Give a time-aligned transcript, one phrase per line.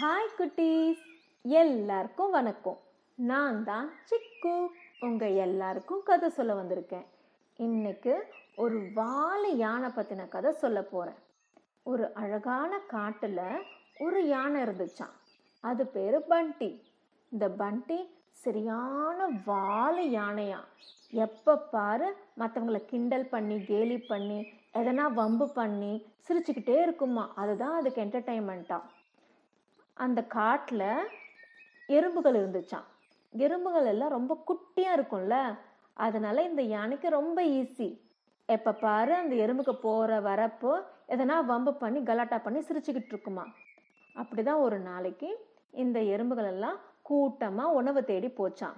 [0.00, 1.00] Hi குட்டீஸ்.
[1.42, 2.76] எல்லாருக்கும் வணக்கம்.
[3.18, 4.52] நான் தான் சிக்கு.
[5.00, 7.06] உங்கள் எல்லாருக்கும் கதை சொல்ல வந்திருக்கேன்.
[7.56, 8.14] இன்னைக்கு
[8.56, 11.18] ஒரு வாழை யானை பற்றின கதை சொல்ல போகிறேன்
[11.82, 13.40] ஒரு அழகான காட்டில்
[13.98, 15.14] ஒரு யானை இருந்துச்சாம்.
[15.60, 16.70] அது பேர் பண்டி.
[17.32, 17.98] இந்த பண்டி
[18.32, 20.60] சரியான வாழை யானையா
[21.12, 24.38] எப்போ பாரு மற்றவங்களை கிண்டல் பண்ணி கேலி பண்ணி
[24.74, 25.92] எதனா வம்பு பண்ணி
[26.28, 28.96] சிரிச்சுக்கிட்டே இருக்குமா அதுதான் அதுக்கு என்டர்டைன்மெண்ட்டாக
[29.98, 30.88] அந்த காட்டில்
[31.88, 32.86] எறும்புகள் இருந்துச்சாம்.
[33.32, 35.36] எறும்புகள் எல்லாம் ரொம்ப குட்டியாக இருக்கும்ல
[35.96, 37.88] அதனால இந்த யானைக்கு ரொம்ப ஈஸி
[38.48, 40.72] எப்போ பாரு அந்த எறும்புக்கு போகிற வரப்போ
[41.14, 43.44] எதனா வம்பு பண்ணி கலாட்டா பண்ணி சிரிச்சுக்கிட்டு இருக்குமா.
[44.14, 45.30] அப்படிதான் ஒரு நாளைக்கு
[45.82, 48.76] இந்த எறும்புகள் எல்லாம் கூட்டமாக உணவை தேடி போச்சான்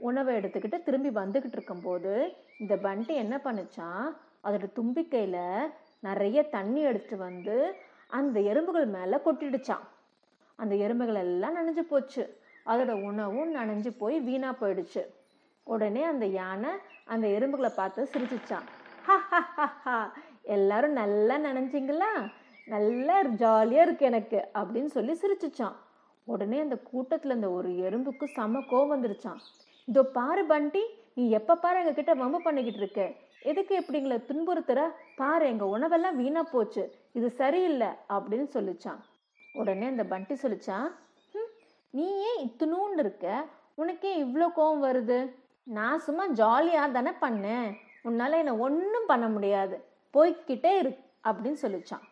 [0.00, 2.12] உணவை எடுத்துக்கிட்டு திரும்பி வந்துக்கிட்டு இருக்கும்போது
[2.58, 4.06] இந்த பண்டி என்ன பண்ணுச்சான்
[4.44, 5.70] அதோட தும்பிக்கையில்
[6.00, 7.56] நிறைய தண்ணி எடுத்துட்டு வந்து
[8.18, 9.84] அந்த எறும்புகள் மேலே கொட்டிடுச்சான்
[10.56, 12.24] அந்த எறும்புகள் எல்லாம் நனைஞ்சு போச்சு.
[12.66, 15.02] அதோட உணவும் நனைஞ்சு போய் வீணா போயிடுச்சு.
[15.64, 16.72] உடனே அந்த யானை
[17.04, 18.66] அந்த எறும்புகளை பார்த்து சிரிச்சிச்சான்.
[19.06, 19.96] ஹா
[20.56, 22.12] எல்லாரும் நல்லா நனைஞ்சிங்களா?
[22.74, 25.76] நல்லா ஜாலியாக இருக்கு எனக்கு அப்படின்னு சொல்லி சிரிச்சிச்சான்.
[26.24, 29.40] உடனே அந்த கூட்டத்தில் அந்த ஒரு எறும்புக்கு செம கோவம் வந்துருச்சான்.
[29.88, 30.82] இதோ பாரு பண்டி
[31.14, 33.02] நீ எப்போ பாரு எங்ககிட்ட வம்பு பண்ணிக்கிட்டு இருக்க?
[33.50, 34.80] எதுக்கு எப்படிங்களை துன்புறுத்துற?
[35.16, 36.84] பாரு எங்கள் உணவெல்லாம் வீணாக போச்சு.
[37.12, 39.00] இது சரியில்லை அப்படின்னு சொல்லிச்சான்.
[39.54, 40.88] உடனே அந்த பண்டி சொல்லிச்சான்
[41.94, 43.26] நீ ஏன் இத்தினூண்டு இருக்க?
[43.74, 45.18] உனக்கே இவ்வளோ கோவம் வருது.
[45.66, 47.68] நான் சும்மா ஜாலியாக தானே பண்ணேன்.
[48.02, 49.76] உன்னால் என்னை ஒன்றும் பண்ண முடியாது.
[50.14, 50.92] போய்க்கிட்டே இரு
[51.24, 52.04] அப்படின்னு சொல்லிச்சான்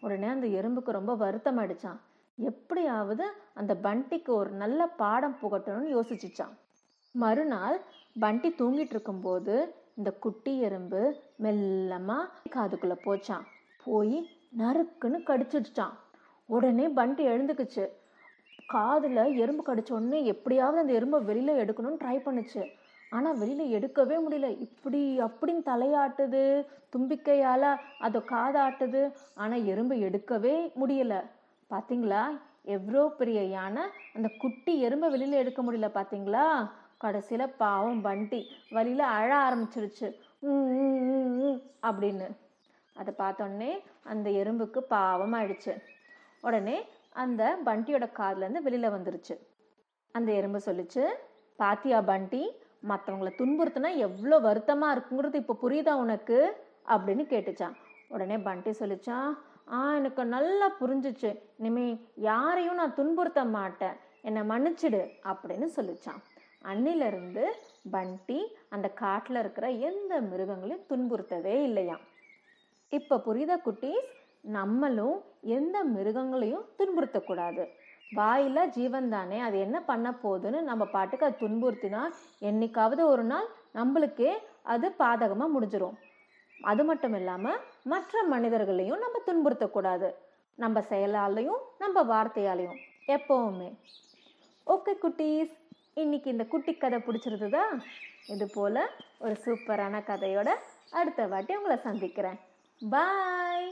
[0.00, 1.98] உடனே அந்த எறும்புக்கு ரொம்ப வருத்தம் அடிச்சான்
[2.38, 6.54] எப்படியாவது அந்த பண்டிக்கு ஒரு நல்ல பாடம் புகட்டணும்னு யோசிச்சுச்சான்
[7.14, 7.78] மறுநாள்
[8.20, 9.54] பண்டி தூங்கிட்டு இருக்கும்போது
[9.96, 11.00] இந்த குட்டி எறும்பு
[11.42, 13.46] மெல்லமாக காதுக்குள்ளே போச்சான்
[13.84, 14.18] போய்
[14.58, 15.96] நறுக்குன்னு கடிச்சிடுச்சான்
[16.48, 17.84] உடனே பண்டி எழுந்துக்குச்சு.
[18.66, 22.62] காதில் எறும்பு கடிச்ச உடனே எப்படியாவது அந்த எறும்பை வெளியில் எடுக்கணும்னு ட்ரை பண்ணுச்சு.
[23.10, 24.58] ஆனால் வெளியில் எடுக்கவே முடியல.
[24.58, 26.42] இப்படி அப்படின்னு தலையாட்டுது
[26.92, 29.02] தும்பிக்கையால் அதை காதாட்டுது.
[29.34, 31.14] ஆனால் எறும்பு எடுக்கவே முடியல.
[31.70, 32.22] பார்த்தீங்களா
[32.62, 33.82] எவ்வளோ பெரிய யானை.
[34.14, 36.44] அந்த குட்டி எறும்பை வெளியில் எடுக்க முடியல பார்த்தீங்களா
[36.96, 40.08] கடைசியில் பாவம் பண்டி வழியில் அழ ஆரம்பிச்சிருச்சு.
[40.38, 42.26] "உம், அப்படின்னு.
[42.94, 43.70] அதை பார்த்தோன்னே
[44.04, 45.72] அந்த எறும்புக்கு பாவம் ஆயிடுச்சு
[46.40, 49.34] உடனே அந்த பண்டியோட கார்லேருந்து வெளியில் வந்துருச்சு.
[50.12, 51.04] அந்த எறும்பு சொல்லிச்சு
[51.56, 52.50] பாத்தியா பண்டி
[52.88, 56.56] மற்றவங்களை துன்புறுத்தினா எவ்வளோ வருத்தமாக இருக்குங்கிறது இப்போ புரியுதா உனக்கு?
[56.86, 57.74] அப்படின்னு கேட்டுச்சான்.
[58.08, 59.30] உடனே பண்டி சொல்லிச்சான்
[59.72, 61.42] ஆ எனக்கு நல்லா புரிஞ்சுச்சு.
[61.56, 63.96] இனிமே யாரையும் நான் துன்புறுத்த மாட்டேன்.
[64.22, 66.22] என்னை மன்னிச்சிடு அப்படின்னு சொல்லிச்சான்.
[66.64, 67.44] அன்னிலிருந்து
[67.90, 72.00] பண்டி அந்த காட்டில் இருக்கிற எந்த மிருகங்களையும் துன்புறுத்தவே இல்லையாம்.
[72.88, 74.08] இப்போ புரியுதா குட்டீஸ்?
[74.44, 77.64] நம்மளும் எந்த மிருகங்களையும் துன்புறுத்தக்கூடாது.
[78.16, 82.02] வாயில ஜீவன் தானே அது என்ன பண்ண போகுதுன்னு நம்ம பாட்டுக்கு அது துன்புறுத்தினா
[82.40, 84.32] என்னைக்காவது ஒரு நாள் நம்மளுக்கே
[84.62, 85.96] அது பாதகமாக முடிஞ்சிடும்
[86.64, 90.08] அது மட்டும் இல்லாமல் மற்ற மனிதர்களையும் நம்ம துன்புறுத்தக்கூடாது.
[90.54, 93.68] நம்ம செயலாலையும் நம்ம வார்த்தையாலையும் எப்போவுமே.
[94.66, 95.52] ஓகே குட்டீஸ்.
[95.94, 97.62] இன்னைக்கு இந்த குட்டி கதை பிடிச்சிருந்ததா?
[98.26, 98.82] இது போல்
[99.18, 100.48] ஒரு சூப்பரான கதையோட
[100.90, 102.38] அடுத்த வாட்டி உங்களை சந்திக்கிறேன்.
[102.90, 103.70] பாய்